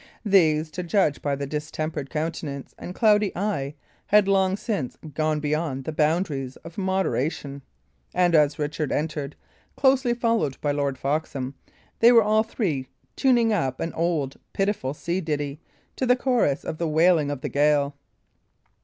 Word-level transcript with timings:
These, 0.25 0.71
to 0.71 0.81
judge 0.81 1.21
by 1.21 1.35
the 1.35 1.45
distempered 1.45 2.09
countenance 2.09 2.73
and 2.79 2.95
cloudy 2.95 3.31
eye, 3.35 3.75
had 4.07 4.27
long 4.27 4.57
since 4.57 4.97
gone 5.13 5.39
beyond 5.39 5.83
the 5.83 5.91
boundaries 5.91 6.55
of 6.63 6.75
moderation; 6.75 7.61
and 8.11 8.33
as 8.33 8.57
Richard 8.57 8.91
entered, 8.91 9.35
closely 9.75 10.15
followed 10.15 10.59
by 10.59 10.71
Lord 10.71 10.97
Foxham, 10.97 11.53
they 11.99 12.11
were 12.11 12.23
all 12.23 12.41
three 12.41 12.87
tuning 13.15 13.53
up 13.53 13.79
an 13.79 13.93
old, 13.93 14.37
pitiful 14.53 14.95
sea 14.95 15.21
ditty, 15.21 15.59
to 15.97 16.07
the 16.07 16.15
chorus 16.15 16.65
of 16.65 16.79
the 16.79 16.87
wailing 16.87 17.29
of 17.29 17.41
the 17.41 17.49
gale. 17.49 17.93